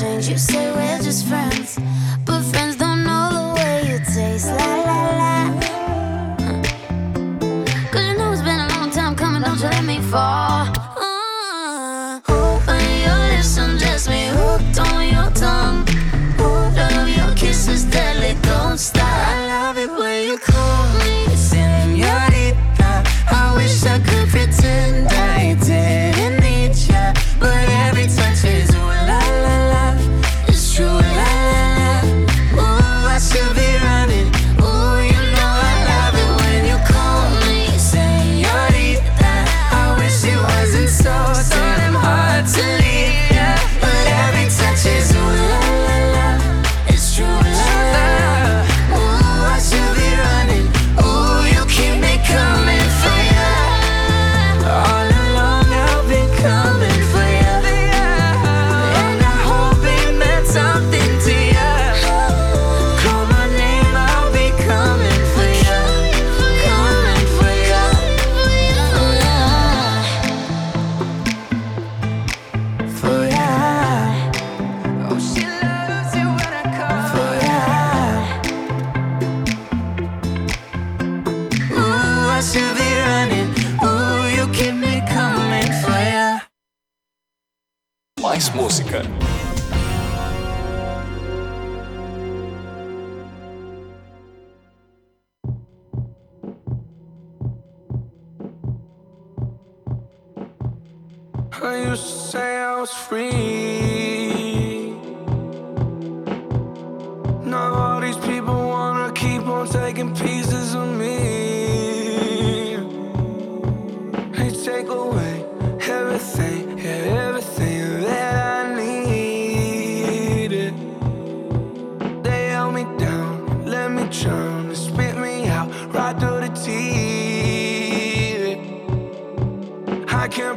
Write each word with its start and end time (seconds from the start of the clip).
change. 0.00 0.28
You 0.28 0.36
say 0.36 0.72
we're 0.72 0.98
just 1.02 1.26
friends. 1.26 1.45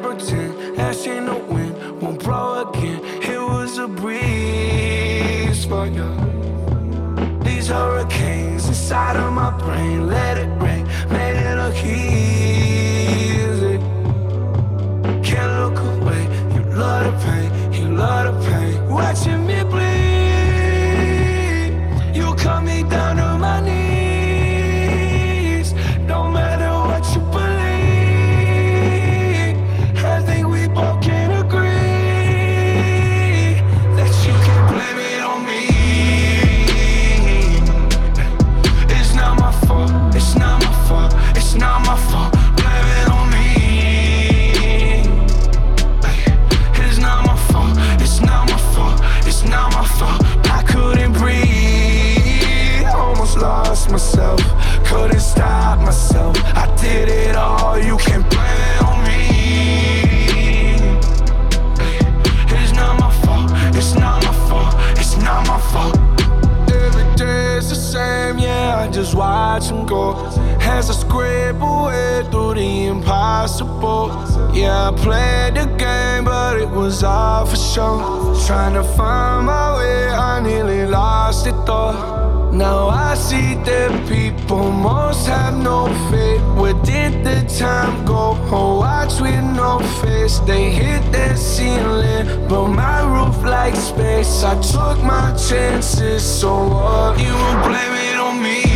pretend 0.01 0.79
Ash 0.79 1.07
ain't 1.07 1.25
no 1.25 1.37
wind, 1.37 2.01
won't 2.01 2.23
blow 2.23 2.69
again. 2.69 2.99
It 3.21 3.39
was 3.39 3.77
a 3.77 3.87
breeze 3.87 5.65
for 5.65 5.85
you 5.87 6.09
These 7.43 7.67
hurricanes 7.67 8.67
inside 8.67 9.15
of 9.17 9.33
my 9.33 9.51
brain 9.57 10.07
Let 10.07 10.37
it 10.37 10.48
myself. 53.91 54.39
Couldn't 54.85 55.19
stop 55.19 55.79
myself. 55.79 56.35
I 56.55 56.73
did 56.81 57.09
it 57.09 57.35
all. 57.35 57.77
You 57.77 57.97
can 57.97 58.21
blame 58.29 58.61
it 58.71 58.81
on 58.83 59.03
me. 59.07 59.19
It's 62.55 62.73
not 62.73 62.99
my 62.99 63.11
fault. 63.23 63.51
It's 63.75 63.93
not 63.95 64.23
my 64.23 64.33
fault. 64.47 64.75
It's 64.97 65.17
not 65.17 65.47
my 65.47 65.59
fault. 65.71 65.97
Every 66.71 67.15
day 67.15 67.57
is 67.57 67.69
the 67.69 67.75
same. 67.75 68.37
Yeah, 68.37 68.83
I 68.83 68.91
just 68.91 69.15
watch 69.15 69.67
them 69.67 69.85
go. 69.85 70.15
As 70.61 70.89
I 70.89 70.93
scrape 70.93 71.61
away 71.61 72.27
through 72.31 72.55
the 72.55 72.85
impossible. 72.87 74.09
Yeah, 74.53 74.89
I 74.89 74.91
played 74.95 75.55
the 75.55 75.65
game, 75.77 76.25
but 76.25 76.57
it 76.57 76.69
was 76.69 77.03
all 77.03 77.45
for 77.45 77.55
show. 77.55 78.35
Trying 78.45 78.73
to 78.73 78.83
find 78.83 79.45
my 79.45 79.77
way, 79.77 80.09
I 80.09 80.39
nearly 80.41 80.85
lost 80.85 81.47
it 81.47 81.55
though. 81.65 82.18
Now 82.51 82.87
I 82.87 83.13
see 83.13 83.53
that 83.63 84.07
people 84.09 84.71
most 84.71 85.27
have 85.27 85.55
no 85.55 85.85
faith. 86.09 86.41
Where 86.59 86.73
did 86.83 87.23
the 87.23 87.47
time 87.59 88.05
go? 88.05 88.35
Oh, 88.51 88.79
watch 88.79 89.21
with 89.21 89.43
no 89.43 89.79
face. 90.01 90.39
They 90.39 90.71
hit 90.71 91.11
the 91.11 91.35
ceiling, 91.35 92.47
but 92.47 92.67
my 92.67 93.01
roof 93.05 93.37
like 93.43 93.75
space. 93.75 94.43
I 94.43 94.59
took 94.61 95.03
my 95.03 95.35
chances, 95.37 96.23
so 96.23 96.67
what? 96.67 97.19
You 97.19 97.35
blame 97.67 97.95
it 98.09 98.19
on 98.19 98.41
me. 98.41 98.68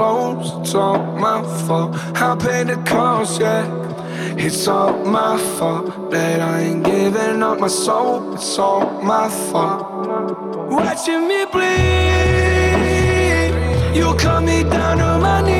It's 0.00 0.74
all 0.74 0.96
my 1.18 1.42
fault. 1.66 1.94
I 2.16 2.34
paid 2.34 2.68
the 2.68 2.76
cost, 2.86 3.38
yeah. 3.38 3.66
It's 4.38 4.66
all 4.66 4.94
my 5.04 5.36
fault 5.58 6.10
that 6.10 6.40
I 6.40 6.60
ain't 6.60 6.84
giving 6.84 7.42
up 7.42 7.60
my 7.60 7.68
soul. 7.68 8.32
It's 8.32 8.58
all 8.58 9.02
my 9.02 9.28
fault. 9.28 10.08
Watching 10.70 11.28
me 11.28 11.44
bleed, 11.52 11.66
you 13.94 14.14
cut 14.14 14.42
me 14.42 14.62
down 14.62 14.96
to 14.98 15.18
my 15.18 15.42
knees. 15.42 15.59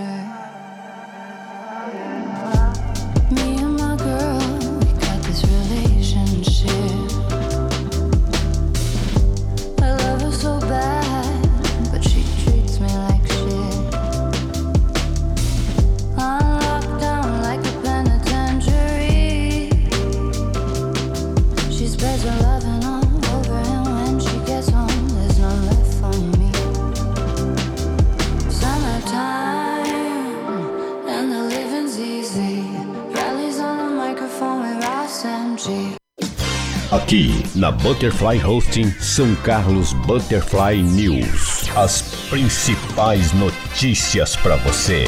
Aqui 37.11 37.43
na 37.57 37.73
Butterfly 37.73 38.41
Hosting 38.41 38.89
São 38.91 39.35
Carlos 39.43 39.91
Butterfly 39.91 40.81
News. 40.81 41.69
As 41.75 42.01
principais 42.29 43.33
notícias 43.33 44.37
para 44.37 44.55
você. 44.55 45.03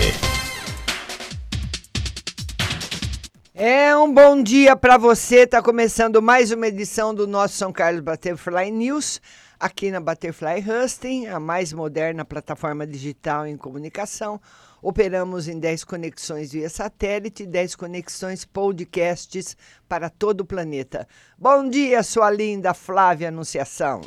É 3.55 3.95
um 3.95 4.13
bom 4.13 4.43
dia 4.43 4.75
para 4.75 4.97
você. 4.97 5.47
Tá 5.47 5.61
começando 5.61 6.21
mais 6.21 6.51
uma 6.51 6.67
edição 6.67 7.15
do 7.15 7.25
nosso 7.25 7.55
São 7.55 7.71
Carlos 7.71 8.01
Butterfly 8.01 8.69
News, 8.69 9.21
aqui 9.57 9.89
na 9.89 10.01
Butterfly 10.01 10.61
Hosting, 10.69 11.27
a 11.27 11.39
mais 11.39 11.71
moderna 11.71 12.25
plataforma 12.25 12.85
digital 12.85 13.47
em 13.47 13.55
comunicação. 13.55 14.41
Operamos 14.83 15.47
em 15.47 15.57
10 15.57 15.85
conexões 15.85 16.51
via 16.51 16.69
satélite, 16.69 17.45
10 17.45 17.77
conexões 17.77 18.43
podcasts 18.43 19.55
para 19.87 20.09
todo 20.09 20.41
o 20.41 20.45
planeta. 20.45 21.07
Bom 21.39 21.69
dia, 21.69 22.03
sua 22.03 22.29
linda 22.29 22.73
Flávia 22.73 23.29
Anunciação. 23.29 24.01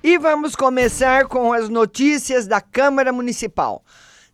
E 0.00 0.16
vamos 0.18 0.54
começar 0.54 1.26
com 1.26 1.52
as 1.52 1.68
notícias 1.68 2.46
da 2.46 2.60
Câmara 2.60 3.12
Municipal. 3.12 3.82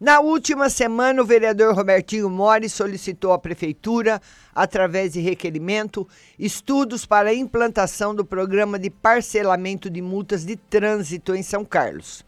Na 0.03 0.19
última 0.19 0.69
semana, 0.69 1.23
o 1.23 1.25
vereador 1.25 1.77
Robertinho 1.77 2.29
Mori 2.29 2.69
solicitou 2.69 3.33
à 3.33 3.39
Prefeitura, 3.39 4.21
através 4.53 5.13
de 5.13 5.21
requerimento, 5.21 6.09
estudos 6.37 7.07
para 7.07 7.31
a 7.31 7.35
implantação 7.35 8.13
do 8.13 8.25
programa 8.25 8.81
de 8.81 8.91
parcelamento 8.91 9.89
de 9.89 10.03
multas 10.03 10.45
de 10.45 10.57
trânsito 10.57 11.37
em 11.37 11.43
São 11.45 11.65
Carlos. 11.65 12.25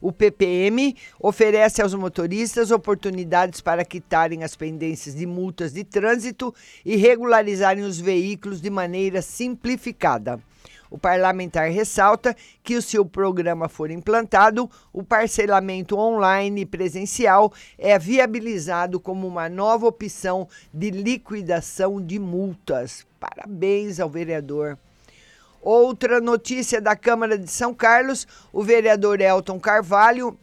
O 0.00 0.12
PPM 0.12 0.96
oferece 1.18 1.82
aos 1.82 1.92
motoristas 1.92 2.70
oportunidades 2.70 3.60
para 3.60 3.84
quitarem 3.84 4.44
as 4.44 4.54
pendências 4.54 5.12
de 5.16 5.26
multas 5.26 5.72
de 5.72 5.82
trânsito 5.82 6.54
e 6.84 6.94
regularizarem 6.94 7.82
os 7.82 7.98
veículos 7.98 8.60
de 8.60 8.70
maneira 8.70 9.22
simplificada. 9.22 10.38
O 10.90 10.98
parlamentar 10.98 11.70
ressalta 11.70 12.34
que, 12.62 12.80
se 12.80 12.98
o 12.98 13.04
programa 13.04 13.68
for 13.68 13.90
implantado, 13.90 14.70
o 14.92 15.02
parcelamento 15.02 15.98
online 15.98 16.62
e 16.62 16.66
presencial 16.66 17.52
é 17.76 17.98
viabilizado 17.98 18.98
como 18.98 19.26
uma 19.26 19.48
nova 19.48 19.86
opção 19.86 20.48
de 20.72 20.90
liquidação 20.90 22.00
de 22.00 22.18
multas. 22.18 23.06
Parabéns 23.20 24.00
ao 24.00 24.08
vereador. 24.08 24.78
Outra 25.60 26.20
notícia 26.20 26.80
da 26.80 26.96
Câmara 26.96 27.36
de 27.36 27.50
São 27.50 27.74
Carlos: 27.74 28.26
o 28.52 28.62
vereador 28.62 29.20
Elton 29.20 29.58
Carvalho 29.58 30.38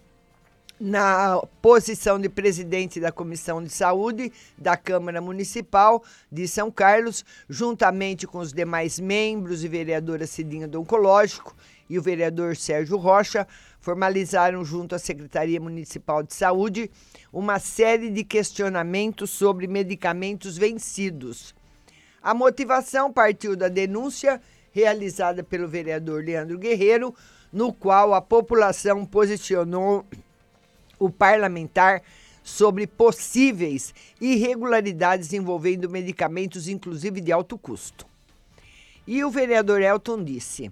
na 0.79 1.41
posição 1.61 2.19
de 2.19 2.27
presidente 2.27 2.99
da 2.99 3.11
Comissão 3.11 3.63
de 3.63 3.69
Saúde 3.69 4.31
da 4.57 4.75
Câmara 4.75 5.21
Municipal 5.21 6.03
de 6.31 6.47
São 6.47 6.69
Carlos, 6.69 7.23
juntamente 7.49 8.27
com 8.27 8.39
os 8.39 8.51
demais 8.51 8.99
membros 8.99 9.63
e 9.63 9.67
vereadora 9.67 10.27
Cidinha 10.27 10.67
do 10.67 10.81
Oncológico 10.81 11.55
e 11.89 11.97
o 11.97 12.01
vereador 12.01 12.55
Sérgio 12.55 12.97
Rocha, 12.97 13.47
formalizaram 13.79 14.65
junto 14.65 14.95
à 14.95 14.99
Secretaria 14.99 15.59
Municipal 15.61 16.23
de 16.23 16.33
Saúde 16.33 16.91
uma 17.31 17.59
série 17.59 18.09
de 18.09 18.23
questionamentos 18.23 19.29
sobre 19.29 19.67
medicamentos 19.67 20.57
vencidos. 20.57 21.55
A 22.21 22.33
motivação 22.33 23.13
partiu 23.13 23.55
da 23.55 23.67
denúncia 23.67 24.41
realizada 24.71 25.43
pelo 25.43 25.67
vereador 25.67 26.23
Leandro 26.23 26.57
Guerreiro, 26.57 27.15
no 27.53 27.71
qual 27.71 28.13
a 28.13 28.19
população 28.19 29.05
posicionou 29.05 30.05
o 30.99 31.09
parlamentar 31.09 32.01
sobre 32.43 32.85
possíveis 32.85 33.93
irregularidades 34.21 35.33
envolvendo 35.33 35.89
medicamentos, 35.89 36.67
inclusive 36.67 37.19
de 37.19 37.31
alto 37.31 37.57
custo. 37.57 38.05
E 39.07 39.23
o 39.23 39.31
vereador 39.31 39.81
Elton 39.81 40.23
disse: 40.23 40.71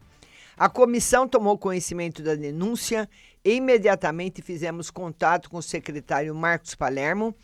a 0.56 0.70
comissão 0.70 1.27
tomou 1.27 1.58
conhecimento 1.58 2.22
da 2.22 2.36
denúncia 2.36 3.10
e 3.44 3.56
imediatamente 3.56 4.42
fizemos 4.42 4.92
contato 4.92 5.50
com 5.50 5.58
o 5.58 5.63
secretário 5.63 6.34
Marcos 6.36 6.75
Palermo 6.75 7.36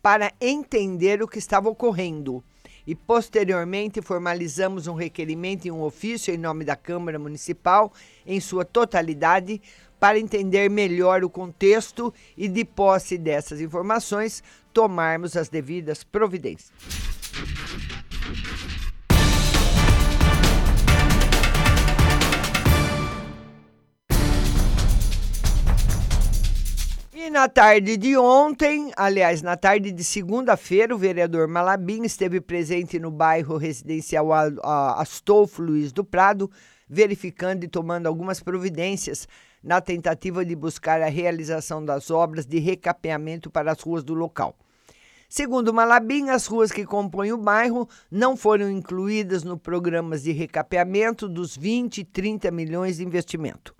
para 0.00 0.32
entender 0.40 1.22
o 1.22 1.28
que 1.28 1.38
estava 1.38 1.68
ocorrendo 1.68 2.42
e 2.86 2.94
posteriormente 2.94 4.00
formalizamos 4.00 4.86
um 4.86 4.94
requerimento 4.94 5.66
e 5.66 5.70
um 5.70 5.82
ofício 5.82 6.32
em 6.32 6.38
nome 6.38 6.64
da 6.64 6.76
Câmara 6.76 7.18
Municipal 7.18 7.92
em 8.26 8.40
sua 8.40 8.64
totalidade 8.64 9.60
para 10.02 10.18
entender 10.18 10.68
melhor 10.68 11.22
o 11.22 11.30
contexto 11.30 12.12
e, 12.36 12.48
de 12.48 12.64
posse 12.64 13.16
dessas 13.16 13.60
informações, 13.60 14.42
tomarmos 14.72 15.36
as 15.36 15.48
devidas 15.48 16.02
providências. 16.02 16.72
E 27.14 27.30
na 27.30 27.48
tarde 27.48 27.96
de 27.96 28.16
ontem, 28.16 28.90
aliás, 28.96 29.40
na 29.40 29.56
tarde 29.56 29.92
de 29.92 30.02
segunda-feira, 30.02 30.92
o 30.92 30.98
vereador 30.98 31.46
Malabim 31.46 32.02
esteve 32.02 32.40
presente 32.40 32.98
no 32.98 33.12
bairro 33.12 33.56
residencial 33.56 34.32
Astolfo 34.98 35.62
Luiz 35.62 35.92
do 35.92 36.02
Prado, 36.02 36.50
verificando 36.88 37.62
e 37.62 37.68
tomando 37.68 38.08
algumas 38.08 38.40
providências 38.40 39.28
na 39.62 39.80
tentativa 39.80 40.44
de 40.44 40.56
buscar 40.56 41.00
a 41.00 41.08
realização 41.08 41.84
das 41.84 42.10
obras 42.10 42.44
de 42.44 42.58
recapeamento 42.58 43.50
para 43.50 43.72
as 43.72 43.80
ruas 43.80 44.02
do 44.02 44.14
local. 44.14 44.56
Segundo 45.28 45.72
Malabim, 45.72 46.28
as 46.28 46.46
ruas 46.46 46.70
que 46.70 46.84
compõem 46.84 47.32
o 47.32 47.38
bairro 47.38 47.88
não 48.10 48.36
foram 48.36 48.70
incluídas 48.70 49.42
no 49.42 49.56
programas 49.56 50.24
de 50.24 50.32
recapeamento 50.32 51.26
dos 51.26 51.56
20 51.56 51.98
e 51.98 52.04
30 52.04 52.50
milhões 52.50 52.98
de 52.98 53.04
investimento. 53.04 53.74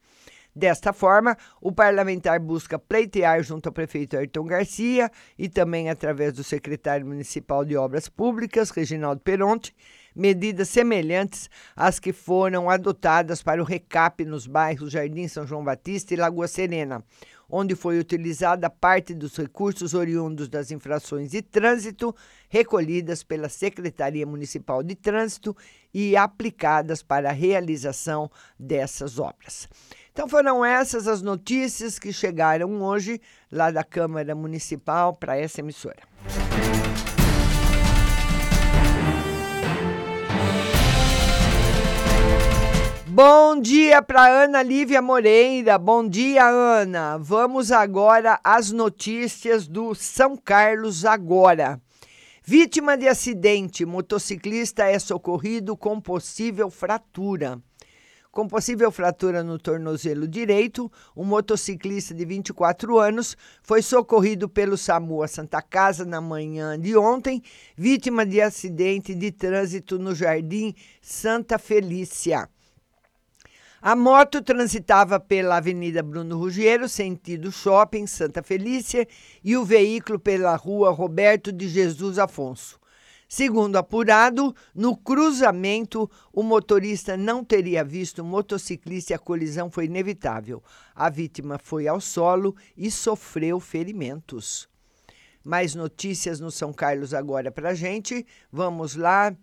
Desta 0.54 0.92
forma, 0.92 1.36
o 1.60 1.72
parlamentar 1.72 2.38
busca 2.38 2.78
pleitear 2.78 3.42
junto 3.42 3.68
ao 3.68 3.72
prefeito 3.72 4.16
Ayrton 4.16 4.44
Garcia 4.44 5.10
e 5.38 5.48
também 5.48 5.88
através 5.88 6.34
do 6.34 6.44
secretário 6.44 7.06
municipal 7.06 7.64
de 7.64 7.76
Obras 7.76 8.08
Públicas, 8.08 8.70
Reginaldo 8.70 9.22
Peronte, 9.22 9.74
medidas 10.14 10.68
semelhantes 10.68 11.48
às 11.74 11.98
que 11.98 12.12
foram 12.12 12.68
adotadas 12.68 13.42
para 13.42 13.62
o 13.62 13.64
recap 13.64 14.24
nos 14.24 14.46
bairros 14.46 14.92
Jardim 14.92 15.28
São 15.28 15.46
João 15.46 15.64
Batista 15.64 16.12
e 16.12 16.16
Lagoa 16.16 16.48
Serena, 16.48 17.04
onde 17.48 17.74
foi 17.74 17.98
utilizada 17.98 18.70
parte 18.70 19.12
dos 19.12 19.36
recursos 19.36 19.92
oriundos 19.92 20.48
das 20.48 20.70
infrações 20.70 21.30
de 21.30 21.42
trânsito 21.42 22.14
recolhidas 22.48 23.22
pela 23.22 23.48
Secretaria 23.48 24.26
Municipal 24.26 24.82
de 24.82 24.94
Trânsito 24.94 25.54
e 25.92 26.16
aplicadas 26.16 27.02
para 27.02 27.28
a 27.28 27.32
realização 27.32 28.30
dessas 28.58 29.18
obras. 29.18 29.68
Então 30.12 30.28
foram 30.28 30.64
essas 30.64 31.06
as 31.06 31.22
notícias 31.22 31.98
que 31.98 32.12
chegaram 32.12 32.82
hoje 32.82 33.20
lá 33.50 33.70
da 33.70 33.84
Câmara 33.84 34.34
Municipal 34.34 35.14
para 35.14 35.36
essa 35.36 35.60
emissora. 35.60 36.02
Bom 43.14 43.60
dia 43.60 44.00
para 44.00 44.26
Ana 44.26 44.62
Lívia 44.62 45.02
Moreira. 45.02 45.76
Bom 45.76 46.08
dia, 46.08 46.48
Ana. 46.48 47.18
Vamos 47.18 47.70
agora 47.70 48.40
às 48.42 48.72
notícias 48.72 49.68
do 49.68 49.94
São 49.94 50.34
Carlos 50.34 51.04
agora. 51.04 51.78
Vítima 52.42 52.96
de 52.96 53.06
acidente, 53.06 53.84
motociclista 53.84 54.84
é 54.84 54.98
socorrido 54.98 55.76
com 55.76 56.00
possível 56.00 56.70
fratura. 56.70 57.60
Com 58.30 58.48
possível 58.48 58.90
fratura 58.90 59.44
no 59.44 59.58
tornozelo 59.58 60.26
direito, 60.26 60.90
um 61.14 61.22
motociclista 61.22 62.14
de 62.14 62.24
24 62.24 62.98
anos 62.98 63.36
foi 63.62 63.82
socorrido 63.82 64.48
pelo 64.48 64.78
SAMU 64.78 65.22
a 65.22 65.28
Santa 65.28 65.60
Casa 65.60 66.06
na 66.06 66.22
manhã 66.22 66.80
de 66.80 66.96
ontem, 66.96 67.42
vítima 67.76 68.24
de 68.24 68.40
acidente 68.40 69.14
de 69.14 69.30
trânsito 69.30 69.98
no 69.98 70.14
Jardim 70.14 70.74
Santa 71.02 71.58
Felícia. 71.58 72.48
A 73.84 73.96
moto 73.96 74.40
transitava 74.40 75.18
pela 75.18 75.56
Avenida 75.56 76.04
Bruno 76.04 76.38
Ruggiero, 76.38 76.88
sentido 76.88 77.50
Shopping 77.50 78.06
Santa 78.06 78.40
Felícia, 78.40 79.08
e 79.42 79.56
o 79.56 79.64
veículo 79.64 80.20
pela 80.20 80.54
Rua 80.54 80.92
Roberto 80.92 81.50
de 81.50 81.68
Jesus 81.68 82.16
Afonso. 82.16 82.78
Segundo 83.28 83.74
apurado, 83.74 84.54
no 84.72 84.96
cruzamento, 84.96 86.08
o 86.32 86.44
motorista 86.44 87.16
não 87.16 87.42
teria 87.42 87.82
visto 87.82 88.20
o 88.20 88.24
motociclista 88.24 89.14
e 89.14 89.16
a 89.16 89.18
colisão 89.18 89.68
foi 89.68 89.86
inevitável. 89.86 90.62
A 90.94 91.10
vítima 91.10 91.58
foi 91.58 91.88
ao 91.88 92.00
solo 92.00 92.54
e 92.76 92.88
sofreu 92.88 93.58
ferimentos. 93.58 94.68
Mais 95.44 95.74
notícias 95.74 96.38
no 96.38 96.52
São 96.52 96.72
Carlos 96.72 97.12
agora 97.12 97.50
para 97.50 97.74
gente. 97.74 98.24
Vamos 98.52 98.94
lá. 98.94 99.34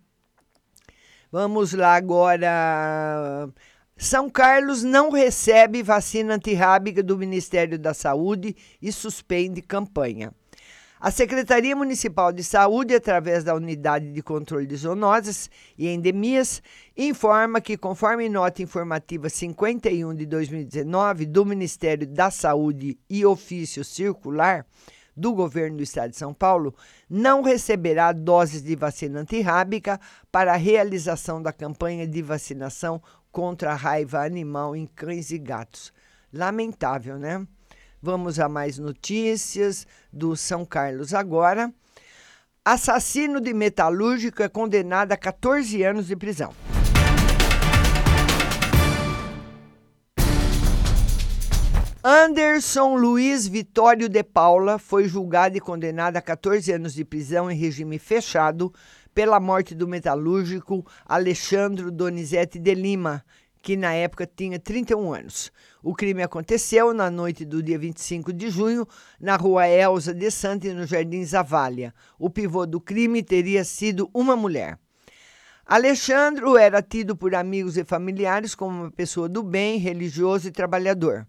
Vamos 1.30 1.73
lá 1.73 1.95
agora. 1.95 3.49
São 4.01 4.29
Carlos 4.29 4.81
não 4.81 5.12
recebe 5.12 5.83
vacina 5.83 6.35
antirrábica 6.35 7.03
do 7.03 7.17
Ministério 7.17 7.77
da 7.77 7.93
Saúde 7.93 8.55
e 8.81 8.93
suspende 8.93 9.62
campanha. 9.62 10.33
A 11.01 11.12
Secretaria 11.12 11.75
Municipal 11.75 12.31
de 12.31 12.41
Saúde, 12.41 12.95
através 12.95 13.43
da 13.43 13.53
Unidade 13.53 14.13
de 14.13 14.21
Controle 14.21 14.65
de 14.65 14.77
Zoonoses 14.77 15.49
e 15.77 15.89
Endemias, 15.89 16.63
informa 16.95 17.59
que, 17.59 17.75
conforme 17.75 18.29
nota 18.29 18.63
informativa 18.63 19.27
51 19.27 20.15
de 20.15 20.25
2019 20.25 21.25
do 21.25 21.45
Ministério 21.45 22.07
da 22.07 22.31
Saúde 22.31 22.97
e 23.09 23.25
ofício 23.25 23.83
circular 23.83 24.65
do 25.19 25.33
governo 25.33 25.77
do 25.77 25.83
Estado 25.83 26.12
de 26.12 26.17
São 26.17 26.33
Paulo, 26.33 26.73
não 27.09 27.41
receberá 27.41 28.13
doses 28.13 28.63
de 28.63 28.75
vacina 28.77 29.19
antirrábica 29.19 29.99
para 30.31 30.53
a 30.53 30.57
realização 30.57 31.41
da 31.41 31.51
campanha 31.51 32.07
de 32.07 32.21
vacinação 32.21 33.01
contra 33.31 33.71
a 33.71 33.75
raiva 33.75 34.23
animal 34.23 34.75
em 34.75 34.85
cães 34.85 35.31
e 35.31 35.37
gatos. 35.37 35.93
Lamentável, 36.33 37.17
né? 37.17 37.45
Vamos 38.01 38.39
a 38.39 38.47
mais 38.47 38.77
notícias 38.77 39.85
do 40.11 40.35
São 40.35 40.65
Carlos 40.65 41.13
agora. 41.13 41.73
Assassino 42.63 43.41
de 43.41 43.53
metalúrgico 43.53 44.43
é 44.43 44.47
condenado 44.47 45.11
a 45.11 45.17
14 45.17 45.83
anos 45.83 46.07
de 46.07 46.15
prisão. 46.15 46.53
Anderson 52.01 52.95
Luiz 52.95 53.45
Vitório 53.45 54.07
de 54.07 54.23
Paula 54.23 54.79
foi 54.79 55.05
julgado 55.05 55.57
e 55.57 55.59
condenado 55.59 56.15
a 56.15 56.21
14 56.21 56.71
anos 56.71 56.93
de 56.93 57.03
prisão 57.03 57.51
em 57.51 57.57
regime 57.57 57.99
fechado 57.99 58.73
pela 59.13 59.39
morte 59.39 59.75
do 59.75 59.87
metalúrgico 59.87 60.85
Alexandro 61.05 61.91
Donizete 61.91 62.59
de 62.59 62.73
Lima, 62.73 63.23
que 63.61 63.75
na 63.75 63.93
época 63.93 64.25
tinha 64.25 64.59
31 64.59 65.13
anos. 65.13 65.51
O 65.83 65.93
crime 65.93 66.23
aconteceu 66.23 66.93
na 66.93 67.09
noite 67.09 67.45
do 67.45 67.61
dia 67.61 67.77
25 67.77 68.31
de 68.33 68.49
junho, 68.49 68.87
na 69.19 69.35
rua 69.35 69.67
Elza 69.67 70.13
de 70.13 70.31
Sante, 70.31 70.73
no 70.73 70.85
Jardim 70.85 71.23
Zavalha. 71.23 71.93
O 72.17 72.29
pivô 72.29 72.65
do 72.65 72.79
crime 72.79 73.21
teria 73.21 73.63
sido 73.63 74.09
uma 74.13 74.35
mulher. 74.35 74.77
Alexandro 75.65 76.57
era 76.57 76.81
tido 76.81 77.15
por 77.15 77.35
amigos 77.35 77.77
e 77.77 77.83
familiares 77.83 78.55
como 78.55 78.83
uma 78.83 78.91
pessoa 78.91 79.29
do 79.29 79.43
bem, 79.43 79.77
religioso 79.77 80.47
e 80.47 80.51
trabalhador. 80.51 81.27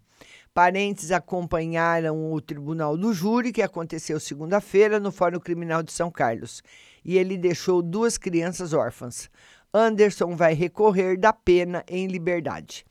Parentes 0.55 1.13
acompanharam 1.13 2.33
o 2.33 2.41
tribunal 2.41 2.97
do 2.97 3.13
júri, 3.13 3.53
que 3.53 3.63
aconteceu 3.63 4.19
segunda-feira 4.19 4.99
no 4.99 5.13
Fórum 5.13 5.39
Criminal 5.39 5.83
de 5.83 5.93
São 5.93 6.11
Carlos, 6.11 6.63
e 7.05 7.17
ele 7.17 7.37
deixou 7.37 7.83
duas 7.83 8.19
crianças 8.19 8.73
órfãs. 8.73 9.31
Anderson 9.73 10.35
vai 10.35 10.55
recorrer 10.55 11.17
da 11.17 11.33
pena 11.33 11.85
em 11.89 12.07
liberdade. 12.07 12.85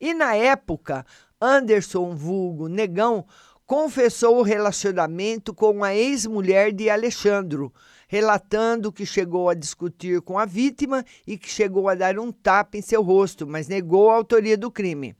E 0.00 0.14
na 0.14 0.34
época, 0.34 1.04
Anderson 1.40 2.14
Vulgo 2.14 2.68
Negão 2.68 3.26
confessou 3.66 4.38
o 4.38 4.42
relacionamento 4.42 5.54
com 5.54 5.82
a 5.82 5.94
ex-mulher 5.94 6.72
de 6.72 6.90
Alexandro, 6.90 7.72
relatando 8.06 8.92
que 8.92 9.06
chegou 9.06 9.48
a 9.48 9.54
discutir 9.54 10.20
com 10.20 10.38
a 10.38 10.44
vítima 10.44 11.04
e 11.26 11.38
que 11.38 11.48
chegou 11.48 11.88
a 11.88 11.94
dar 11.94 12.18
um 12.18 12.30
tapa 12.30 12.76
em 12.76 12.82
seu 12.82 13.02
rosto, 13.02 13.46
mas 13.46 13.68
negou 13.68 14.10
a 14.10 14.14
autoria 14.14 14.56
do 14.56 14.70
crime. 14.70 15.16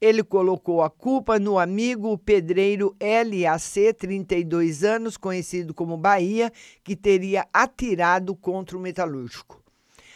Ele 0.00 0.24
colocou 0.24 0.82
a 0.82 0.88
culpa 0.88 1.38
no 1.38 1.58
amigo 1.58 2.16
pedreiro 2.16 2.96
LAC, 2.98 3.92
32 3.98 4.82
anos, 4.82 5.18
conhecido 5.18 5.74
como 5.74 5.98
Bahia, 5.98 6.50
que 6.82 6.96
teria 6.96 7.46
atirado 7.52 8.34
contra 8.34 8.78
o 8.78 8.80
metalúrgico. 8.80 9.62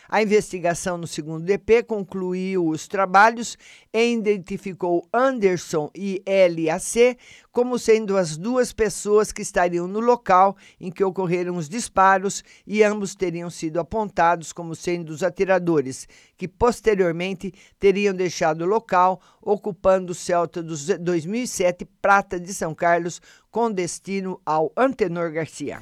A 0.09 0.23
investigação 0.23 0.99
no 0.99 1.07
segundo 1.07 1.45
DP 1.45 1.83
concluiu 1.83 2.69
os 2.69 2.87
trabalhos 2.87 3.57
e 3.93 4.13
identificou 4.13 5.07
Anderson 5.13 5.91
e 5.95 6.23
LAC 6.27 7.17
como 7.51 7.79
sendo 7.79 8.17
as 8.17 8.37
duas 8.37 8.73
pessoas 8.73 9.33
que 9.33 9.41
estariam 9.41 9.87
no 9.87 10.01
local 10.01 10.57
em 10.81 10.91
que 10.91 11.05
ocorreram 11.05 11.57
os 11.57 11.69
disparos 11.69 12.43
e 12.67 12.83
ambos 12.83 13.15
teriam 13.15 13.49
sido 13.49 13.79
apontados 13.79 14.53
como 14.53 14.75
sendo 14.75 15.11
os 15.11 15.23
atiradores, 15.23 16.09
que 16.37 16.49
posteriormente 16.49 17.53
teriam 17.79 18.13
deixado 18.13 18.63
o 18.63 18.67
local 18.67 19.21
ocupando 19.41 20.13
o 20.13 20.15
Celta 20.15 20.63
dos 20.63 20.87
2007 20.87 21.85
Prata 22.03 22.41
de 22.41 22.53
São 22.53 22.75
Carlos 22.75 23.23
com 23.51 23.71
destino 23.71 24.41
ao 24.45 24.73
Antenor 24.77 25.31
Garcia. 25.31 25.81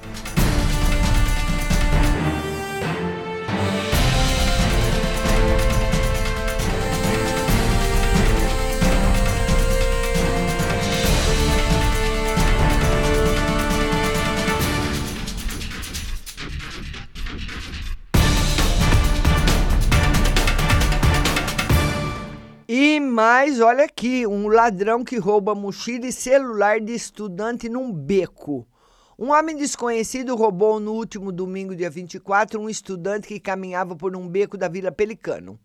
Mais, 23.42 23.60
olha 23.60 23.86
aqui, 23.86 24.24
um 24.24 24.46
ladrão 24.46 25.02
que 25.02 25.18
rouba 25.18 25.52
mochila 25.52 26.06
e 26.06 26.12
celular 26.12 26.78
de 26.78 26.94
estudante 26.94 27.68
num 27.68 27.92
beco. 27.92 28.64
Um 29.18 29.32
homem 29.32 29.56
desconhecido 29.56 30.36
roubou 30.36 30.78
no 30.78 30.92
último 30.92 31.32
domingo, 31.32 31.74
dia 31.74 31.90
24, 31.90 32.60
um 32.60 32.70
estudante 32.70 33.26
que 33.26 33.40
caminhava 33.40 33.96
por 33.96 34.14
um 34.14 34.28
beco 34.28 34.56
da 34.56 34.68
Vila 34.68 34.92
Pelicano. 34.92 35.58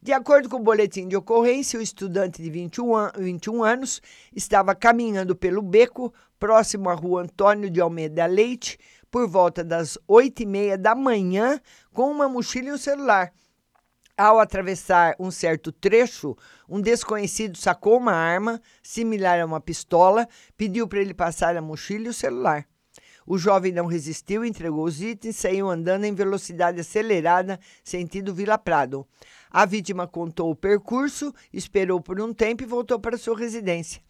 De 0.00 0.12
acordo 0.12 0.48
com 0.48 0.58
o 0.58 0.62
boletim 0.62 1.08
de 1.08 1.16
ocorrência, 1.16 1.80
o 1.80 1.82
estudante 1.82 2.40
de 2.40 2.48
21, 2.48 2.96
an 2.96 3.10
21 3.18 3.64
anos 3.64 4.00
estava 4.32 4.72
caminhando 4.72 5.34
pelo 5.34 5.60
beco, 5.60 6.14
próximo 6.38 6.88
à 6.88 6.94
rua 6.94 7.22
Antônio 7.22 7.68
de 7.68 7.80
Almeida 7.80 8.26
Leite, 8.26 8.78
por 9.10 9.26
volta 9.26 9.64
das 9.64 9.98
8 10.06 10.44
e 10.44 10.46
meia 10.46 10.78
da 10.78 10.94
manhã, 10.94 11.60
com 11.92 12.12
uma 12.12 12.28
mochila 12.28 12.68
e 12.68 12.72
um 12.74 12.78
celular. 12.78 13.32
Ao 14.18 14.40
atravessar 14.40 15.14
um 15.16 15.30
certo 15.30 15.70
trecho, 15.70 16.36
um 16.68 16.80
desconhecido 16.80 17.56
sacou 17.56 17.98
uma 17.98 18.12
arma, 18.12 18.60
similar 18.82 19.38
a 19.38 19.46
uma 19.46 19.60
pistola, 19.60 20.28
pediu 20.56 20.88
para 20.88 20.98
ele 20.98 21.14
passar 21.14 21.56
a 21.56 21.62
mochila 21.62 22.06
e 22.06 22.08
o 22.08 22.12
celular. 22.12 22.66
O 23.24 23.38
jovem 23.38 23.70
não 23.70 23.86
resistiu, 23.86 24.44
entregou 24.44 24.82
os 24.82 25.00
itens 25.00 25.36
e 25.36 25.38
saiu 25.38 25.70
andando 25.70 26.02
em 26.02 26.12
velocidade 26.12 26.80
acelerada, 26.80 27.60
sentido 27.84 28.34
Vila 28.34 28.58
Prado. 28.58 29.06
A 29.48 29.64
vítima 29.64 30.04
contou 30.08 30.50
o 30.50 30.56
percurso, 30.56 31.32
esperou 31.52 32.00
por 32.00 32.20
um 32.20 32.34
tempo 32.34 32.64
e 32.64 32.66
voltou 32.66 32.98
para 32.98 33.16
sua 33.16 33.38
residência. 33.38 34.02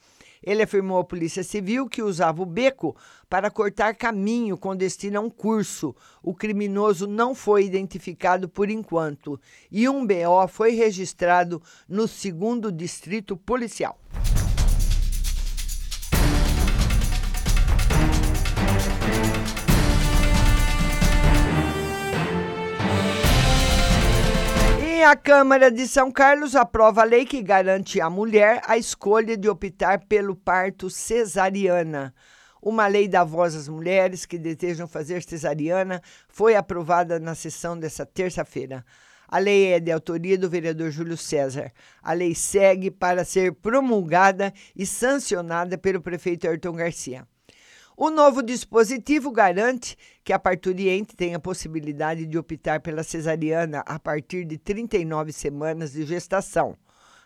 Ele 0.43 0.63
afirmou 0.63 0.99
à 0.99 1.05
Polícia 1.05 1.43
Civil 1.43 1.89
que 1.89 2.03
usava 2.03 2.43
o 2.43 2.47
beco 2.47 2.97
para 3.29 3.51
cortar 3.51 3.95
caminho 3.95 4.57
com 4.57 4.77
destino 4.77 5.19
a 5.19 5.23
um 5.23 5.31
curso. 5.31 5.95
O 6.23 6.35
criminoso 6.35 7.07
não 7.07 7.35
foi 7.35 7.65
identificado 7.65 8.49
por 8.49 8.71
enquanto 8.71 9.41
e 9.71 9.89
um 9.89 10.07
BO 10.07 10.49
foi 10.49 10.73
registrado 10.73 11.63
no 11.89 12.07
segundo 12.07 12.73
distrito 12.73 13.37
policial. 13.37 13.99
A 25.09 25.17
Câmara 25.17 25.71
de 25.71 25.89
São 25.89 26.13
Carlos 26.13 26.55
aprova 26.55 27.01
a 27.01 27.05
lei 27.05 27.25
que 27.25 27.43
garante 27.43 27.99
à 27.99 28.11
mulher 28.11 28.61
a 28.67 28.77
escolha 28.77 29.39
de 29.39 29.49
optar 29.49 30.05
pelo 30.05 30.37
parto 30.37 30.91
cesariana. 30.91 32.15
Uma 32.61 32.87
lei 32.87 33.09
da 33.09 33.25
voz 33.25 33.55
às 33.55 33.69
mulheres 33.69 34.27
que 34.27 34.37
desejam 34.37 34.87
fazer 34.87 35.23
cesariana 35.23 36.03
foi 36.29 36.57
aprovada 36.57 37.19
na 37.19 37.35
sessão 37.35 37.79
dessa 37.79 38.05
terça-feira. 38.05 38.85
A 39.27 39.39
lei 39.39 39.73
é 39.73 39.81
de 39.81 39.91
autoria 39.91 40.37
do 40.37 40.51
vereador 40.51 40.91
Júlio 40.91 41.17
César. 41.17 41.73
A 42.03 42.13
lei 42.13 42.35
segue 42.35 42.91
para 42.91 43.25
ser 43.25 43.55
promulgada 43.55 44.53
e 44.77 44.85
sancionada 44.85 45.79
pelo 45.79 46.03
prefeito 46.03 46.47
Ayrton 46.47 46.75
Garcia. 46.75 47.27
O 48.01 48.11
novo 48.11 48.45
dispositivo 48.45 49.29
garante 49.33 49.97
que 50.23 50.33
a 50.33 50.39
parturiente 50.39 51.17
tem 51.17 51.35
a 51.35 51.41
possibilidade 51.41 52.27
de 52.27 52.39
optar 52.39 52.79
pela 52.79 53.03
cesariana 53.03 53.81
a 53.81 53.99
partir 53.99 54.45
de 54.45 54.57
39 54.57 55.33
semanas 55.33 55.95
de 55.95 56.05
gestação, 56.05 56.79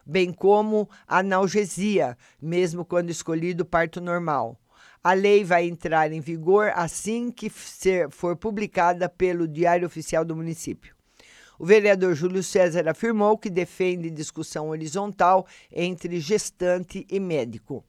bem 0.07 0.33
como 0.33 0.89
analgesia, 1.07 2.17
mesmo 2.41 2.87
quando 2.87 3.11
escolhido 3.11 3.67
parto 3.67 4.01
normal. 4.01 4.59
A 5.05 5.13
lei 5.13 5.45
vai 5.45 5.69
entrar 5.69 6.11
em 6.11 6.23
vigor 6.23 6.73
assim 6.75 7.31
que 7.31 7.51
for 8.09 8.35
publicada 8.35 9.11
pelo 9.11 9.47
Diário 9.47 9.87
Oficial 9.87 10.25
do 10.25 10.35
Município. 10.35 10.97
O 11.59 11.67
vereador 11.67 12.15
Júlio 12.15 12.43
César 12.43 12.89
afirmou 12.89 13.37
que 13.37 13.51
defende 13.51 14.09
discussão 14.09 14.71
horizontal 14.71 15.47
entre 15.71 16.19
gestante 16.19 17.07
e 17.11 17.21
médico 17.21 17.85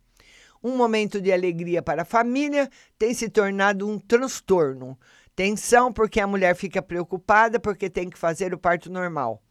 um 0.64 0.78
momento 0.78 1.20
de 1.20 1.32
alegria 1.32 1.82
para 1.82 2.04
a 2.04 2.06
família 2.06 2.70
tem 2.98 3.14
se 3.14 3.28
tornado 3.30 3.88
um 3.88 4.00
transtorno. 4.00 4.98
Tensão 5.36 5.92
porque 5.92 6.20
a 6.20 6.28
mulher 6.28 6.56
fica 6.56 6.82
preocupada 6.82 7.60
porque 7.60 7.90
tem 7.90 8.10
que 8.10 8.18
fazer 8.18 8.54
o 8.54 8.58
parto 8.58 8.92
normal. 8.92 9.42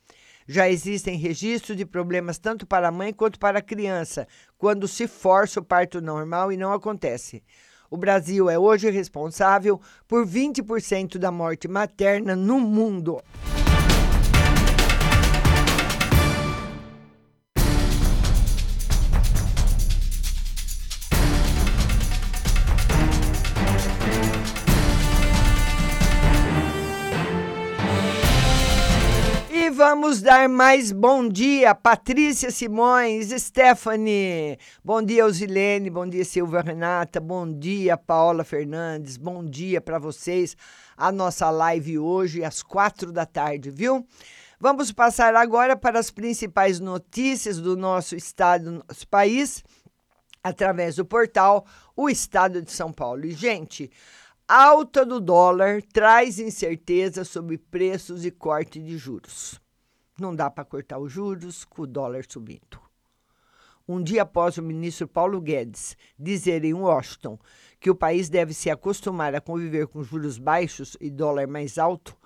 Já 0.46 0.68
existem 0.68 1.16
registros 1.16 1.77
de 1.77 1.85
problemas 1.85 2.38
tanto 2.38 2.66
para 2.66 2.88
a 2.88 2.92
mãe 2.92 3.12
quanto 3.12 3.38
para 3.38 3.59
a 3.59 3.62
criança, 3.62 4.27
quando 4.57 4.88
se 4.88 5.07
força 5.07 5.61
o 5.61 5.64
parto 5.64 6.01
normal 6.01 6.51
e 6.51 6.57
não 6.57 6.72
acontece. 6.72 7.42
O 7.90 7.96
Brasil 7.96 8.48
é 8.48 8.59
hoje 8.59 8.90
responsável 8.90 9.81
por 10.09 10.27
20% 10.27 11.18
da 11.18 11.31
morte 11.31 11.68
materna 11.68 12.35
no 12.35 12.59
mundo. 12.59 13.20
Vamos 29.94 30.22
dar 30.22 30.48
mais 30.48 30.90
bom 30.90 31.28
dia, 31.28 31.74
Patrícia 31.74 32.50
Simões, 32.50 33.28
Stephanie, 33.28 34.59
bom 34.83 35.02
dia, 35.02 35.26
Osilene, 35.26 35.90
bom 35.90 36.09
dia, 36.09 36.24
Silvia 36.24 36.62
Renata, 36.62 37.20
bom 37.20 37.46
dia, 37.46 37.94
Paola 37.94 38.42
Fernandes, 38.42 39.18
bom 39.18 39.44
dia 39.44 39.83
para 39.83 39.98
vocês. 39.98 40.57
A 40.96 41.12
nossa 41.12 41.50
live 41.50 41.98
hoje 41.98 42.42
às 42.42 42.62
quatro 42.62 43.12
da 43.12 43.26
tarde, 43.26 43.70
viu? 43.70 44.07
Vamos 44.59 44.90
passar 44.90 45.37
agora 45.37 45.76
para 45.76 45.98
as 45.98 46.11
principais 46.11 46.81
notícias 46.81 47.59
do 47.59 47.76
nosso 47.76 48.16
estado, 48.16 48.64
do 48.64 48.85
nosso 48.88 49.07
país, 49.07 49.62
através 50.42 50.96
do 50.96 51.05
portal 51.05 51.66
O 51.94 52.09
Estado 52.09 52.62
de 52.62 52.72
São 52.72 52.90
Paulo. 52.90 53.26
E, 53.26 53.33
gente, 53.33 53.90
alta 54.48 55.05
do 55.05 55.20
dólar 55.20 55.83
traz 55.92 56.38
incerteza 56.38 57.26
sobre 57.26 57.59
preços 57.59 58.24
e 58.24 58.31
corte 58.31 58.81
de 58.81 58.96
juros. 58.96 59.62
Não 60.22 60.37
dá 60.37 60.48
para 60.48 60.64
cortar 60.64 61.00
os 61.00 61.11
juros 61.11 61.64
com 61.64 61.82
o 61.82 61.87
dólar 61.87 62.24
subindo. 62.28 62.80
Um 63.88 64.00
dia 64.00 64.22
após 64.22 64.56
o 64.56 64.62
ministro 64.62 65.08
Paulo 65.08 65.40
Guedes 65.40 65.96
dizer 66.16 66.64
em 66.64 66.72
Washington 66.72 67.37
que 67.80 67.90
o 67.90 67.94
país 67.96 68.28
deve 68.28 68.54
se 68.54 68.70
acostumar 68.70 69.35
a 69.35 69.40
conviver 69.40 69.88
com 69.88 70.04
juros 70.04 70.38
baixos 70.38 70.96
e 71.00 71.11
dólar 71.11 71.48
mais 71.48 71.76
alto, 71.76 72.16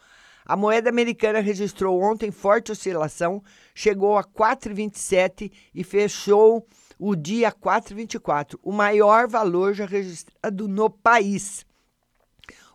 a 0.45 0.55
moeda 0.55 0.91
americana 0.91 1.41
registrou 1.41 2.03
ontem 2.03 2.31
forte 2.31 2.71
oscilação, 2.71 3.43
chegou 3.75 4.19
a 4.19 4.25
4,27 4.25 5.51
e 5.75 5.83
fechou 5.83 6.69
o 6.99 7.17
dia 7.17 7.51
4,24, 7.51 8.59
o 8.63 8.73
maior 8.73 9.27
valor 9.27 9.73
já 9.73 9.87
registrado 9.87 10.69
no 10.69 10.91
país. 10.91 11.65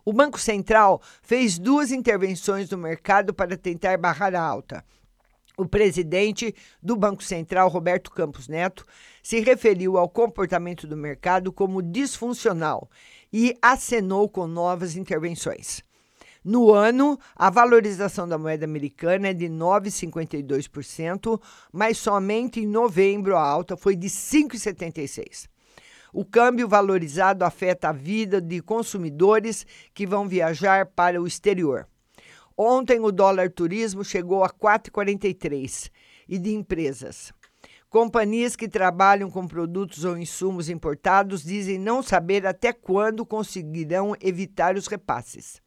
O 0.04 0.12
Banco 0.12 0.40
Central 0.40 1.00
fez 1.22 1.60
duas 1.60 1.92
intervenções 1.92 2.68
no 2.68 2.76
mercado 2.76 3.32
para 3.32 3.56
tentar 3.56 3.96
barrar 3.98 4.34
a 4.34 4.42
alta. 4.42 4.84
O 5.56 5.66
presidente 5.66 6.54
do 6.82 6.96
Banco 6.96 7.22
Central, 7.22 7.68
Roberto 7.68 8.10
Campos 8.10 8.48
Neto, 8.48 8.86
se 9.22 9.40
referiu 9.40 9.98
ao 9.98 10.08
comportamento 10.08 10.86
do 10.86 10.96
mercado 10.96 11.52
como 11.52 11.82
disfuncional 11.82 12.88
e 13.30 13.54
acenou 13.60 14.28
com 14.28 14.46
novas 14.46 14.96
intervenções. 14.96 15.82
No 16.44 16.72
ano, 16.72 17.18
a 17.36 17.50
valorização 17.50 18.26
da 18.26 18.36
moeda 18.36 18.64
americana 18.64 19.28
é 19.28 19.34
de 19.34 19.46
9,52%, 19.46 21.40
mas 21.72 21.98
somente 21.98 22.58
em 22.60 22.66
novembro 22.66 23.36
a 23.36 23.42
alta 23.42 23.76
foi 23.76 23.94
de 23.94 24.08
5,76%. 24.08 25.48
O 26.14 26.24
câmbio 26.24 26.68
valorizado 26.68 27.44
afeta 27.44 27.88
a 27.88 27.92
vida 27.92 28.40
de 28.40 28.60
consumidores 28.60 29.64
que 29.94 30.06
vão 30.06 30.28
viajar 30.28 30.86
para 30.86 31.22
o 31.22 31.26
exterior. 31.26 31.86
Ontem 32.56 33.00
o 33.00 33.10
dólar 33.10 33.50
turismo 33.50 34.04
chegou 34.04 34.44
a 34.44 34.50
4,43 34.50 35.90
e 36.28 36.38
de 36.38 36.54
empresas. 36.54 37.32
Companhias 37.88 38.56
que 38.56 38.68
trabalham 38.68 39.30
com 39.30 39.46
produtos 39.46 40.04
ou 40.04 40.16
insumos 40.16 40.70
importados 40.70 41.44
dizem 41.44 41.78
não 41.78 42.02
saber 42.02 42.46
até 42.46 42.72
quando 42.72 43.26
conseguirão 43.26 44.14
evitar 44.20 44.76
os 44.76 44.86
repasses. 44.86 45.60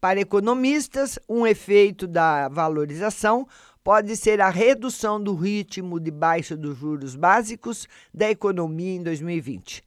Para 0.00 0.20
economistas, 0.20 1.18
um 1.28 1.46
efeito 1.46 2.06
da 2.06 2.48
valorização 2.48 3.46
pode 3.84 4.16
ser 4.16 4.40
a 4.40 4.50
redução 4.50 5.22
do 5.22 5.34
ritmo 5.34 6.00
de 6.00 6.10
baixa 6.10 6.56
dos 6.56 6.76
juros 6.76 7.14
básicos 7.14 7.86
da 8.12 8.28
economia 8.28 8.96
em 8.96 9.02
2020. 9.02 9.84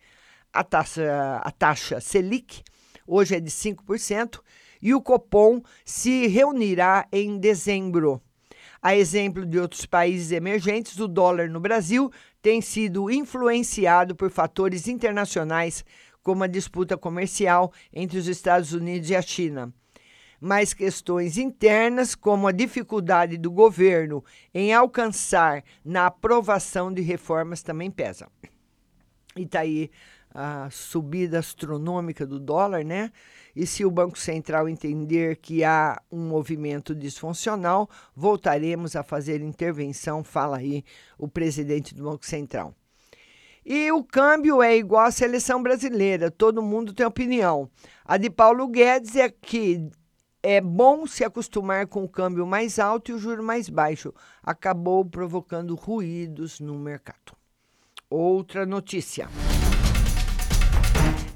A 0.53 0.63
taxa, 0.63 1.41
a 1.43 1.51
taxa 1.51 1.99
Selic 1.99 2.63
hoje 3.05 3.35
é 3.35 3.39
de 3.39 3.51
5% 3.51 4.39
e 4.87 4.93
o 4.93 5.01
Copom 5.01 5.61
se 5.83 6.27
reunirá 6.27 7.05
em 7.11 7.37
dezembro. 7.37 8.21
A 8.81 8.95
exemplo 8.95 9.45
de 9.45 9.59
outros 9.59 9.85
países 9.85 10.31
emergentes, 10.31 10.97
o 10.97 11.09
dólar 11.09 11.49
no 11.49 11.59
Brasil 11.59 12.09
tem 12.41 12.61
sido 12.61 13.11
influenciado 13.11 14.15
por 14.15 14.31
fatores 14.31 14.87
internacionais, 14.87 15.83
como 16.23 16.45
a 16.45 16.47
disputa 16.47 16.95
comercial 16.95 17.73
entre 17.91 18.17
os 18.17 18.29
Estados 18.29 18.71
Unidos 18.71 19.09
e 19.09 19.15
a 19.15 19.21
China 19.21 19.73
mas 20.39 20.71
questões 20.71 21.35
internas, 21.35 22.13
como 22.13 22.47
a 22.47 22.51
dificuldade 22.51 23.37
do 23.37 23.49
governo 23.49 24.23
em 24.53 24.71
alcançar 24.71 25.63
na 25.83 26.05
aprovação 26.05 26.93
de 26.93 27.01
reformas, 27.01 27.63
também 27.63 27.89
pesam. 27.89 28.29
E 29.35 29.41
está 29.41 29.61
aí 29.61 29.89
a 30.39 30.69
subida 30.69 31.39
astronômica 31.39 32.23
do 32.23 32.39
dólar, 32.39 32.85
né? 32.85 33.11
E 33.55 33.65
se 33.65 33.83
o 33.83 33.89
Banco 33.89 34.19
Central 34.19 34.69
entender 34.69 35.37
que 35.37 35.63
há 35.63 35.99
um 36.11 36.27
movimento 36.27 36.93
disfuncional, 36.93 37.89
voltaremos 38.15 38.95
a 38.95 39.01
fazer 39.01 39.41
intervenção, 39.41 40.23
fala 40.23 40.57
aí 40.57 40.83
o 41.17 41.27
presidente 41.27 41.95
do 41.95 42.03
Banco 42.03 42.23
Central. 42.23 42.71
E 43.65 43.91
o 43.91 44.03
câmbio 44.03 44.61
é 44.61 44.77
igual 44.77 45.05
à 45.05 45.11
seleção 45.11 45.61
brasileira, 45.61 46.29
todo 46.29 46.61
mundo 46.61 46.93
tem 46.93 47.05
opinião. 47.05 47.67
A 48.05 48.15
de 48.15 48.29
Paulo 48.29 48.67
Guedes 48.67 49.15
é 49.15 49.29
que 49.29 49.89
é 50.43 50.61
bom 50.61 51.07
se 51.07 51.23
acostumar 51.23 51.87
com 51.87 52.03
o 52.03 52.09
câmbio 52.09 52.45
mais 52.45 52.77
alto 52.77 53.09
e 53.09 53.15
o 53.15 53.19
juro 53.19 53.43
mais 53.43 53.69
baixo. 53.69 54.13
Acabou 54.43 55.03
provocando 55.03 55.73
ruídos 55.73 56.59
no 56.59 56.77
mercado. 56.77 57.35
Outra 58.07 58.67
notícia. 58.67 59.27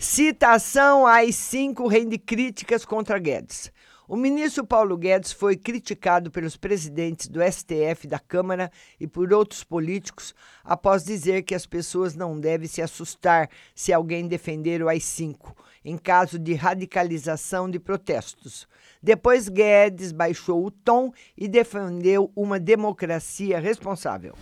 Citação 0.02 1.06
às 1.06 1.36
cinco 1.36 1.88
rende 1.88 2.18
críticas 2.18 2.84
contra 2.84 3.20
Guedes. 3.20 3.72
O 4.08 4.16
ministro 4.16 4.66
Paulo 4.66 4.98
Guedes 4.98 5.32
foi 5.32 5.56
criticado 5.56 6.32
pelos 6.32 6.58
presidentes 6.58 7.28
do 7.28 7.40
STF, 7.40 8.08
da 8.08 8.18
Câmara 8.18 8.72
e 9.00 9.06
por 9.06 9.32
outros 9.32 9.64
políticos 9.64 10.34
após 10.64 11.04
dizer 11.04 11.44
que 11.44 11.54
as 11.54 11.68
pessoas 11.68 12.16
não 12.16 12.40
devem 12.40 12.68
se 12.68 12.82
assustar 12.82 13.48
se 13.76 13.94
alguém 13.94 14.28
defender 14.28 14.82
o 14.82 14.90
AI-5 14.90 15.54
em 15.86 16.00
caso 16.00 16.40
de 16.40 16.56
radicalização 16.56 17.70
de 17.70 17.80
protestos. 17.80 18.68
Depois, 19.04 19.48
Guedes 19.48 20.12
baixou 20.12 20.66
o 20.66 20.72
tom 20.72 21.14
e 21.38 21.48
defendeu 21.48 22.32
uma 22.36 22.60
democracia 22.60 23.60
responsável. 23.60 24.36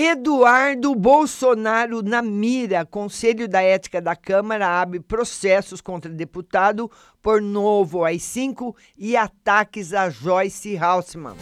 Eduardo 0.00 0.94
Bolsonaro 0.94 2.02
na 2.02 2.22
mira. 2.22 2.86
Conselho 2.86 3.48
da 3.48 3.60
Ética 3.60 4.00
da 4.00 4.14
Câmara 4.14 4.80
abre 4.80 5.00
processos 5.00 5.80
contra 5.80 6.08
deputado 6.08 6.88
por 7.20 7.42
novo 7.42 8.04
AI-5 8.04 8.76
e 8.96 9.16
ataques 9.16 9.92
a 9.92 10.08
Joyce 10.08 10.78
Haussmann. 10.78 11.34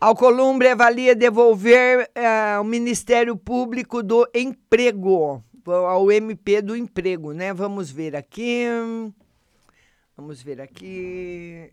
Alcolumbre 0.00 0.70
avalia 0.70 1.14
devolver 1.14 2.10
uh, 2.10 2.60
o 2.60 2.64
Ministério 2.64 3.36
Público 3.36 4.02
do 4.02 4.28
Emprego, 4.34 5.44
ao 5.64 6.10
MP 6.10 6.60
do 6.60 6.74
Emprego, 6.74 7.32
né? 7.32 7.54
Vamos 7.54 7.88
ver 7.88 8.16
aqui. 8.16 8.66
Vamos 10.16 10.42
ver 10.42 10.60
aqui. 10.60 11.72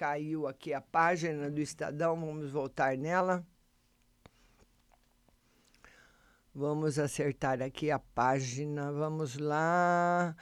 Caiu 0.00 0.46
aqui 0.46 0.72
a 0.72 0.80
página 0.80 1.50
do 1.50 1.60
Estadão, 1.60 2.18
vamos 2.18 2.50
voltar 2.50 2.96
nela. 2.96 3.46
Vamos 6.54 6.98
acertar 6.98 7.60
aqui 7.60 7.90
a 7.90 7.98
página, 7.98 8.90
vamos 8.90 9.36
lá. 9.36 10.34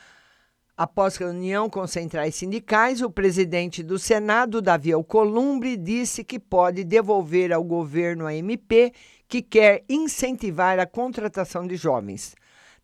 Após 0.76 1.16
reunião 1.16 1.68
com 1.68 1.84
centrais 1.88 2.36
sindicais, 2.36 3.02
o 3.02 3.10
presidente 3.10 3.82
do 3.82 3.98
Senado, 3.98 4.62
Davi 4.62 4.92
Alcolumbre, 4.92 5.76
disse 5.76 6.22
que 6.22 6.38
pode 6.38 6.84
devolver 6.84 7.52
ao 7.52 7.64
governo 7.64 8.26
a 8.26 8.34
MP 8.36 8.92
que 9.26 9.42
quer 9.42 9.84
incentivar 9.88 10.78
a 10.78 10.86
contratação 10.86 11.66
de 11.66 11.74
jovens. 11.74 12.36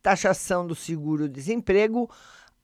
Taxação 0.02 0.66
do 0.66 0.74
seguro-desemprego 0.74 2.10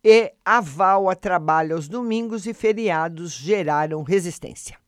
e 0.03 0.33
aval 0.45 1.09
a 1.09 1.15
trabalho 1.15 1.77
aos 1.77 1.89
domingos 1.89 2.47
e 2.47 2.55
feriados 2.55 3.33
geraram 3.33 4.03
resistência. 4.03 4.79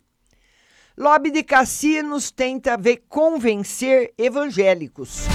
Lobby 0.96 1.31
de 1.31 1.42
cassinos 1.42 2.31
tenta 2.31 2.77
ver 2.77 3.05
convencer 3.09 4.12
evangélicos. 4.16 5.27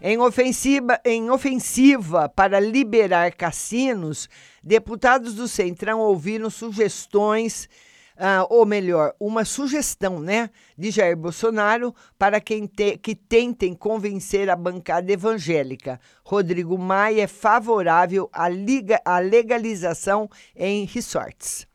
Em 0.00 0.18
ofensiva, 0.18 1.00
em 1.04 1.30
ofensiva 1.30 2.28
para 2.28 2.60
liberar 2.60 3.32
cassinos, 3.32 4.28
deputados 4.62 5.34
do 5.34 5.48
Centrão 5.48 6.00
ouviram 6.00 6.50
sugestões, 6.50 7.68
uh, 8.16 8.46
ou 8.48 8.66
melhor, 8.66 9.14
uma 9.20 9.44
sugestão 9.44 10.18
né, 10.18 10.50
de 10.76 10.90
Jair 10.90 11.16
Bolsonaro 11.16 11.94
para 12.18 12.40
quem 12.40 12.66
te, 12.66 12.96
que 12.98 13.14
tentem 13.14 13.74
convencer 13.74 14.50
a 14.50 14.56
bancada 14.56 15.12
evangélica. 15.12 16.00
Rodrigo 16.24 16.76
Maia 16.78 17.22
é 17.22 17.26
favorável 17.26 18.28
à, 18.32 18.48
liga, 18.48 19.00
à 19.04 19.18
legalização 19.18 20.28
em 20.54 20.84
resorts. 20.84 21.66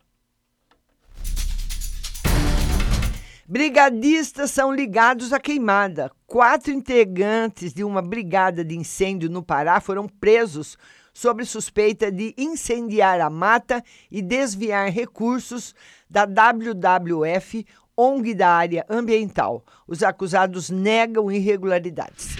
Brigadistas 3.47 4.49
são 4.51 4.71
ligados 4.71 5.33
à 5.33 5.39
queimada. 5.39 6.09
Quatro 6.25 6.71
integrantes 6.71 7.73
de 7.73 7.83
uma 7.83 8.01
brigada 8.01 8.63
de 8.63 8.77
incêndio 8.77 9.29
no 9.29 9.43
Pará 9.43 9.81
foram 9.81 10.07
presos 10.07 10.77
sob 11.13 11.45
suspeita 11.45 12.11
de 12.11 12.33
incendiar 12.37 13.19
a 13.21 13.29
mata 13.29 13.83
e 14.09 14.21
desviar 14.21 14.89
recursos 14.89 15.75
da 16.09 16.25
WWF, 16.25 17.65
ONG 17.95 18.33
da 18.33 18.49
área 18.49 18.85
ambiental. 18.89 19.63
Os 19.87 20.03
acusados 20.03 20.69
negam 20.69 21.31
irregularidades. 21.31 22.35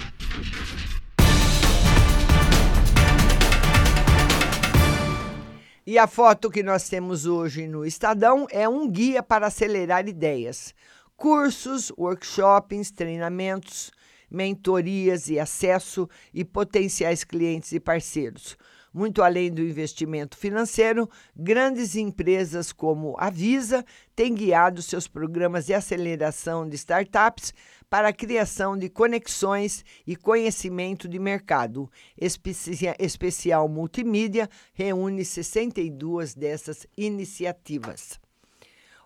E 5.84 5.98
a 5.98 6.06
foto 6.06 6.48
que 6.48 6.62
nós 6.62 6.88
temos 6.88 7.26
hoje 7.26 7.66
no 7.66 7.84
Estadão 7.84 8.46
é 8.50 8.68
um 8.68 8.88
guia 8.88 9.22
para 9.22 9.48
acelerar 9.48 10.08
ideias 10.08 10.74
cursos, 11.22 11.92
workshops, 11.96 12.90
treinamentos, 12.90 13.92
mentorias 14.32 15.28
e 15.28 15.38
acesso 15.38 16.08
e 16.32 16.44
potenciais 16.44 17.22
clientes 17.22 17.72
e 17.72 17.78
parceiros. 17.78 18.56
Muito 18.92 19.22
além 19.22 19.50
do 19.50 19.62
investimento 19.62 20.36
financeiro, 20.36 21.08
grandes 21.34 21.96
empresas 21.96 22.72
como 22.72 23.14
a 23.18 23.30
Visa 23.30 23.84
têm 24.14 24.34
guiado 24.34 24.82
seus 24.82 25.08
programas 25.08 25.66
de 25.66 25.72
aceleração 25.72 26.68
de 26.68 26.76
startups 26.76 27.54
para 27.88 28.08
a 28.08 28.12
criação 28.12 28.76
de 28.76 28.90
conexões 28.90 29.82
e 30.06 30.14
conhecimento 30.14 31.08
de 31.08 31.18
mercado. 31.18 31.90
Especia 32.18 32.94
especial 32.98 33.66
Multimídia 33.66 34.48
reúne 34.74 35.24
62 35.24 36.34
dessas 36.34 36.86
iniciativas. 36.96 38.21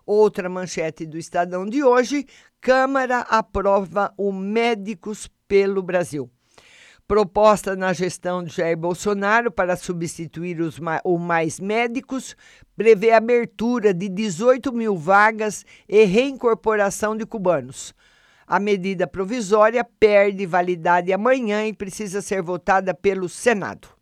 Outra 0.07 0.47
manchete 0.47 1.05
do 1.05 1.17
Estadão 1.17 1.65
de 1.65 1.83
hoje: 1.83 2.25
Câmara 2.61 3.19
aprova 3.19 4.13
o 4.17 4.31
Médicos 4.31 5.29
pelo 5.47 5.83
Brasil 5.83 6.31
proposta 7.07 7.73
na 7.73 7.93
gestão 7.93 8.43
de 8.43 8.53
Jair 8.53 8.75
Bolsonaro 8.75 9.49
para 9.49 9.77
substituir 9.77 10.59
os 10.59 10.77
o 11.05 11.17
Mais 11.17 11.57
Médicos 11.57 12.35
prevê 12.75 13.11
abertura 13.11 13.93
de 13.93 14.09
18 14.09 14.73
mil 14.73 14.97
vagas 14.97 15.65
e 15.87 16.03
reincorporação 16.03 17.15
de 17.15 17.25
cubanos. 17.25 17.93
A 18.45 18.59
medida 18.59 19.07
provisória 19.07 19.85
perde 19.85 20.45
validade 20.45 21.13
amanhã 21.13 21.65
e 21.65 21.73
precisa 21.73 22.21
ser 22.21 22.41
votada 22.41 22.93
pelo 22.93 23.29
Senado. 23.29 23.96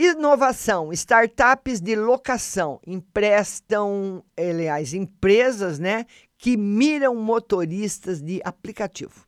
Inovação, 0.00 0.92
startups 0.92 1.80
de 1.80 1.96
locação 1.96 2.80
emprestam, 2.86 4.22
aliás, 4.38 4.94
empresas, 4.94 5.80
né, 5.80 6.06
que 6.38 6.56
miram 6.56 7.16
motoristas 7.16 8.22
de 8.22 8.40
aplicativo. 8.44 9.26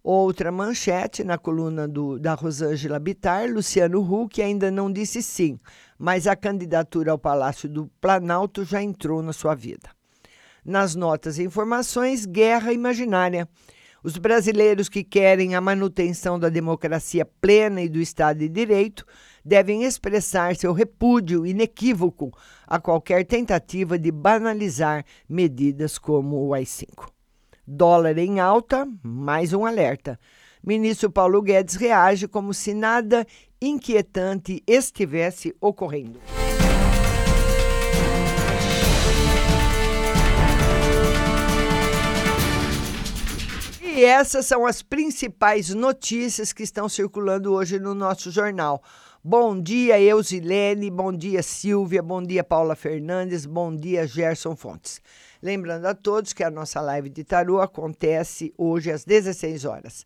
Outra 0.00 0.52
manchete 0.52 1.24
na 1.24 1.38
coluna 1.38 1.88
do, 1.88 2.20
da 2.20 2.34
Rosângela 2.34 3.00
Bittar, 3.00 3.50
Luciano 3.50 4.00
Huck 4.00 4.40
ainda 4.40 4.70
não 4.70 4.92
disse 4.92 5.20
sim, 5.20 5.58
mas 5.98 6.28
a 6.28 6.36
candidatura 6.36 7.10
ao 7.10 7.18
Palácio 7.18 7.68
do 7.68 7.90
Planalto 8.00 8.64
já 8.64 8.80
entrou 8.80 9.22
na 9.22 9.32
sua 9.32 9.56
vida. 9.56 9.90
Nas 10.64 10.94
notas 10.94 11.38
e 11.38 11.42
informações, 11.42 12.26
guerra 12.26 12.72
imaginária. 12.72 13.48
Os 14.04 14.16
brasileiros 14.18 14.88
que 14.88 15.04
querem 15.04 15.54
a 15.54 15.60
manutenção 15.60 16.38
da 16.38 16.48
democracia 16.48 17.24
plena 17.24 17.82
e 17.82 17.88
do 17.88 18.00
Estado 18.00 18.38
de 18.38 18.48
Direito 18.48 19.04
devem 19.44 19.84
expressar 19.84 20.56
seu 20.56 20.72
repúdio 20.72 21.46
inequívoco 21.46 22.32
a 22.66 22.80
qualquer 22.80 23.24
tentativa 23.24 23.98
de 23.98 24.10
banalizar 24.10 25.04
medidas 25.28 25.98
como 25.98 26.46
o 26.46 26.54
AI-5. 26.54 27.08
Dólar 27.66 28.18
em 28.18 28.40
alta, 28.40 28.88
mais 29.02 29.52
um 29.52 29.64
alerta. 29.64 30.18
Ministro 30.64 31.10
Paulo 31.10 31.42
Guedes 31.42 31.74
reage 31.74 32.28
como 32.28 32.54
se 32.54 32.72
nada 32.72 33.26
inquietante 33.60 34.62
estivesse 34.66 35.54
ocorrendo. 35.60 36.20
E 43.94 44.04
essas 44.04 44.46
são 44.46 44.64
as 44.64 44.80
principais 44.80 45.68
notícias 45.68 46.52
que 46.52 46.62
estão 46.62 46.88
circulando 46.88 47.52
hoje 47.52 47.78
no 47.78 47.94
nosso 47.94 48.30
jornal. 48.30 48.82
Bom 49.24 49.60
dia, 49.60 50.00
Eusilene, 50.00 50.90
bom 50.90 51.12
dia, 51.12 51.44
Silvia, 51.44 52.02
bom 52.02 52.20
dia, 52.20 52.42
Paula 52.42 52.74
Fernandes, 52.74 53.46
bom 53.46 53.72
dia, 53.72 54.04
Gerson 54.04 54.56
Fontes. 54.56 55.00
Lembrando 55.40 55.86
a 55.86 55.94
todos 55.94 56.32
que 56.32 56.42
a 56.42 56.50
nossa 56.50 56.80
live 56.80 57.08
de 57.08 57.22
tarô 57.22 57.60
acontece 57.60 58.52
hoje 58.58 58.90
às 58.90 59.04
16 59.04 59.64
horas. 59.64 60.04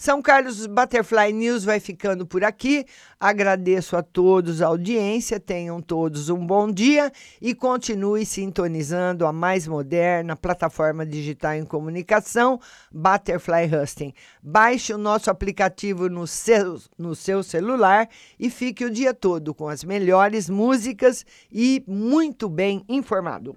São 0.00 0.22
Carlos 0.22 0.64
Butterfly 0.64 1.32
News 1.32 1.64
vai 1.64 1.80
ficando 1.80 2.24
por 2.24 2.44
aqui. 2.44 2.86
Agradeço 3.18 3.96
a 3.96 4.02
todos 4.02 4.62
a 4.62 4.68
audiência. 4.68 5.40
Tenham 5.40 5.82
todos 5.82 6.28
um 6.28 6.46
bom 6.46 6.70
dia 6.70 7.10
e 7.42 7.52
continue 7.52 8.24
sintonizando 8.24 9.26
a 9.26 9.32
mais 9.32 9.66
moderna 9.66 10.36
plataforma 10.36 11.04
digital 11.04 11.54
em 11.54 11.64
comunicação, 11.64 12.60
Butterfly 12.92 13.68
Husting. 13.74 14.14
Baixe 14.40 14.94
o 14.94 14.98
nosso 14.98 15.32
aplicativo 15.32 16.08
no 16.08 16.28
seu, 16.28 16.80
no 16.96 17.16
seu 17.16 17.42
celular 17.42 18.08
e 18.38 18.48
fique 18.50 18.84
o 18.84 18.90
dia 18.90 19.12
todo 19.12 19.52
com 19.52 19.68
as 19.68 19.82
melhores 19.82 20.48
músicas 20.48 21.26
e 21.50 21.82
muito 21.88 22.48
bem 22.48 22.84
informado. 22.88 23.56